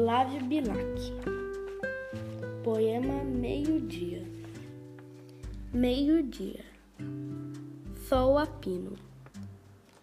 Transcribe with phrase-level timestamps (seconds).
[0.00, 1.12] Olávio Bilac
[2.64, 4.22] Poema Meio-Dia
[5.74, 6.64] Meio-Dia
[8.08, 8.94] Sol a pino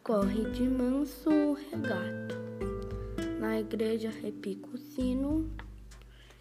[0.03, 2.35] Corre de manso o regato
[3.39, 5.49] Na igreja repica o sino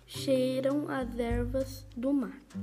[0.06, 2.58] Cheiram as ervas do mato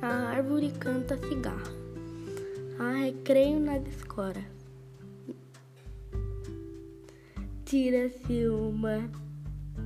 [0.00, 1.76] A árvore canta cigarro
[2.78, 4.59] Há recreio nas escoras
[7.70, 9.08] tira-se uma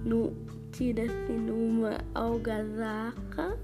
[0.07, 0.33] no,
[0.73, 3.59] tira-se numa algazarra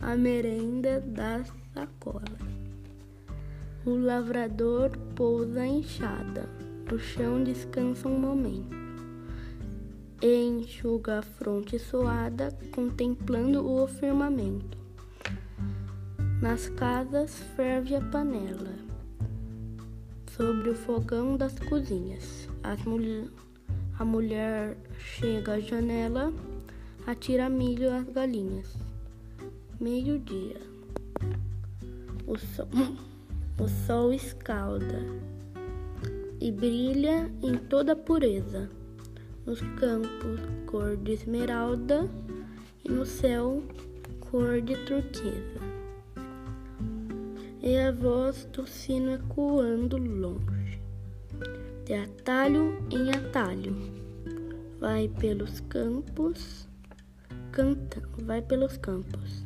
[0.00, 2.24] a merenda da sacola.
[3.86, 6.48] O lavrador pousa a enxada,
[6.90, 8.76] no chão descansa um momento.
[10.20, 14.76] enxuga a fronte suada, contemplando o firmamento.
[16.42, 18.74] Nas casas ferve a panela,
[20.32, 22.52] sobre o fogão das cozinhas.
[22.64, 23.28] Mul
[24.00, 26.32] a mulher chega à janela,
[27.06, 28.72] atira milho às galinhas.
[29.78, 30.56] Meio-dia.
[32.26, 32.66] O sol,
[33.60, 34.98] o sol escalda
[36.40, 38.70] e brilha em toda a pureza,
[39.44, 42.08] nos campos cor de esmeralda
[42.82, 43.62] e no céu
[44.30, 45.60] cor de turquesa.
[47.62, 50.63] E a voz do sino ecoando longe
[51.86, 53.76] de atalho em atalho.
[54.80, 56.66] Vai pelos campos,
[57.52, 59.44] canta, vai pelos campos,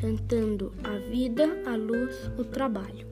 [0.00, 3.09] cantando a vida, a luz, o trabalho.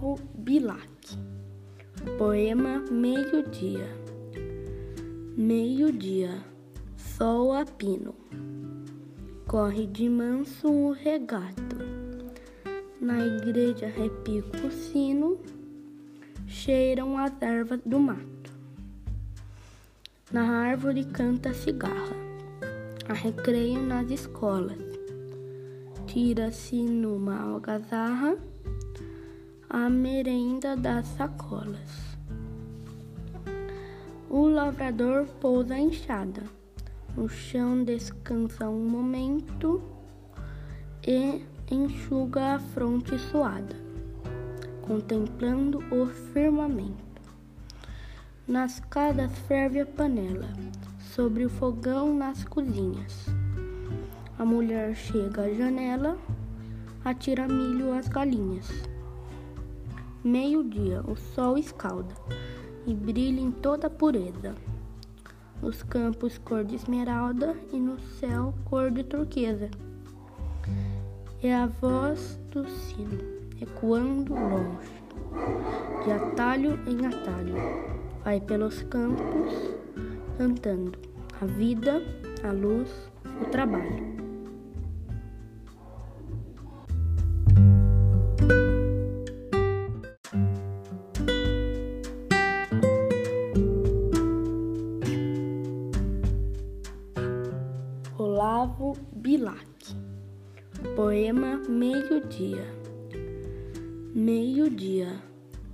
[0.00, 1.16] Mauro Bilac.
[2.18, 3.88] Poema Meio-Dia.
[5.36, 6.30] Meio-dia,
[6.96, 8.14] sol a pino.
[9.46, 11.76] Corre de manso o regato.
[13.00, 15.36] Na igreja repica o sino.
[16.46, 18.52] Cheiram as ervas do mato.
[20.32, 22.16] Na árvore canta a cigarra.
[23.08, 24.78] A recreio nas escolas.
[26.06, 28.36] Tira-se numa algazarra
[29.70, 32.16] a merenda das sacolas.
[34.30, 36.42] O lavrador pousa a enxada.
[37.14, 39.82] O chão descansa um momento
[41.06, 43.76] e enxuga a fronte suada,
[44.80, 47.06] contemplando o firmamento.
[48.46, 50.48] Nas casas ferve a panela,
[51.14, 53.26] sobre o fogão nas cozinhas.
[54.38, 56.16] A mulher chega à janela,
[57.04, 58.66] atira milho às galinhas.
[60.24, 62.12] Meio-dia, o sol escalda
[62.84, 64.52] e brilha em toda a pureza.
[65.62, 69.70] Nos campos cor de esmeralda e no céu cor de turquesa.
[71.40, 74.90] É a voz do sino ecoando longe,
[76.04, 77.54] de atalho em atalho,
[78.24, 79.52] vai pelos campos
[80.36, 80.98] cantando
[81.40, 82.02] a vida,
[82.42, 82.90] a luz,
[83.40, 84.27] o trabalho.
[98.58, 99.68] Olavo Bilac.
[100.96, 102.66] Poema Meio-Dia.
[104.12, 105.22] Meio-dia,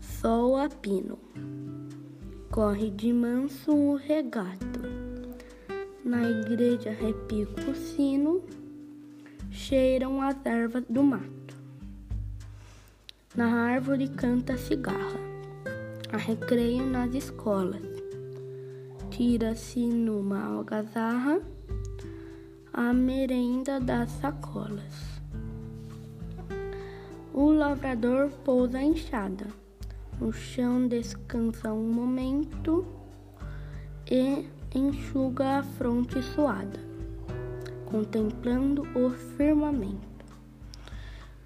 [0.03, 1.19] sol a pino.
[2.51, 4.81] Corre de manso o regato.
[6.05, 8.43] Na igreja repica o sino.
[9.51, 11.57] Cheiram as ervas do mato.
[13.35, 15.19] Na árvore canta cigarra.
[16.13, 17.81] A recreio nas escolas.
[19.09, 21.41] Tira-se numa algazarra
[22.77, 25.23] a merenda das sacolas.
[27.33, 29.47] O lavrador pousa a enxada.
[30.21, 32.85] No chão descansa um momento
[34.11, 36.81] e enxuga a fronte suada,
[37.87, 40.25] contemplando o firmamento.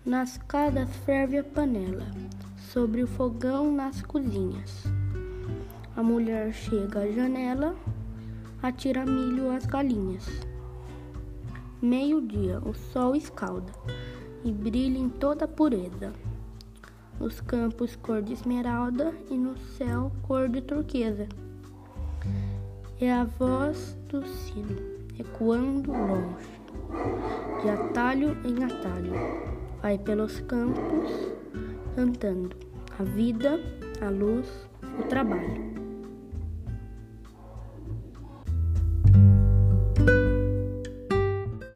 [0.06, 2.06] Nas casas ferve a panela,
[2.72, 4.82] sobre o fogão nas cozinhas.
[5.94, 7.74] A mulher chega à janela,
[8.62, 10.24] atira milho às galinhas.
[11.80, 13.70] Meio-dia, o sol escalda
[14.44, 16.12] e brilha em toda a pureza.
[17.20, 21.28] Nos campos cor de esmeralda e no céu cor de turquesa.
[23.00, 24.76] É a voz do sino
[25.20, 26.50] ecoando longe,
[27.62, 29.12] de atalho em atalho,
[29.80, 31.30] vai pelos campos
[31.94, 32.56] cantando
[32.98, 33.60] a vida,
[34.00, 34.48] a luz,
[34.98, 35.77] o trabalho.